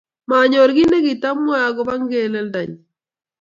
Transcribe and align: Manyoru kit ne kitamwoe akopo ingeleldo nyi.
Manyoru 0.29 0.71
kit 0.77 0.89
ne 0.91 0.99
kitamwoe 1.05 1.59
akopo 1.67 1.93
ingeleldo 1.99 2.61
nyi. 2.69 2.79